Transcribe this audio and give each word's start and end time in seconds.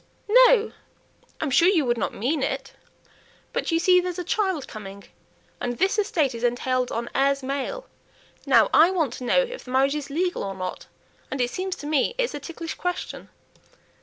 "No! 0.47 0.71
I'm 1.39 1.51
sure 1.51 1.67
you 1.67 1.85
would 1.85 1.99
not 1.99 2.11
mean 2.11 2.41
it; 2.41 2.73
but, 3.53 3.69
you 3.69 3.77
see, 3.77 3.99
there's 4.01 4.17
a 4.17 4.23
child 4.23 4.67
coming, 4.67 5.03
and 5.59 5.77
this 5.77 5.99
estate 5.99 6.33
is 6.33 6.43
entailed 6.43 6.91
on 6.91 7.07
'heirs 7.13 7.43
male.' 7.43 7.85
Now, 8.47 8.71
I 8.73 8.89
want 8.89 9.13
to 9.19 9.23
know 9.23 9.41
if 9.43 9.63
the 9.63 9.69
marriage 9.69 9.93
is 9.93 10.09
legal 10.09 10.43
or 10.43 10.55
not? 10.55 10.87
and 11.29 11.39
it 11.39 11.51
seems 11.51 11.75
to 11.75 11.85
me 11.85 12.15
it's 12.17 12.33
a 12.33 12.39
ticklish 12.39 12.73
question." 12.73 13.29